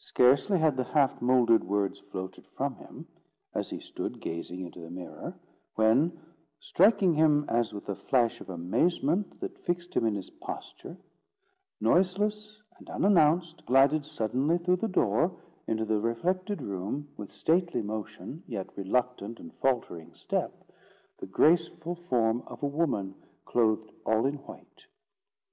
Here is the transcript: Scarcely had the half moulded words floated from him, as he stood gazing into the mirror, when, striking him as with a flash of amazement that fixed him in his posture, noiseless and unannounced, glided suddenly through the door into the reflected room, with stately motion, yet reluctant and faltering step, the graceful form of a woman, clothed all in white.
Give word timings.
Scarcely 0.00 0.58
had 0.58 0.76
the 0.76 0.82
half 0.82 1.22
moulded 1.22 1.62
words 1.62 2.00
floated 2.10 2.44
from 2.56 2.74
him, 2.74 3.06
as 3.54 3.70
he 3.70 3.78
stood 3.78 4.20
gazing 4.20 4.62
into 4.62 4.80
the 4.80 4.90
mirror, 4.90 5.38
when, 5.76 6.18
striking 6.58 7.14
him 7.14 7.44
as 7.48 7.72
with 7.72 7.88
a 7.88 7.94
flash 7.94 8.40
of 8.40 8.50
amazement 8.50 9.38
that 9.38 9.60
fixed 9.64 9.94
him 9.94 10.06
in 10.06 10.16
his 10.16 10.28
posture, 10.28 10.96
noiseless 11.80 12.60
and 12.78 12.90
unannounced, 12.90 13.64
glided 13.64 14.04
suddenly 14.04 14.58
through 14.58 14.74
the 14.78 14.88
door 14.88 15.30
into 15.68 15.84
the 15.84 16.00
reflected 16.00 16.60
room, 16.60 17.08
with 17.16 17.30
stately 17.30 17.80
motion, 17.80 18.42
yet 18.48 18.76
reluctant 18.76 19.38
and 19.38 19.54
faltering 19.58 20.12
step, 20.14 20.68
the 21.20 21.26
graceful 21.26 21.94
form 22.10 22.42
of 22.48 22.60
a 22.64 22.66
woman, 22.66 23.14
clothed 23.44 23.88
all 24.04 24.26
in 24.26 24.34
white. 24.38 24.86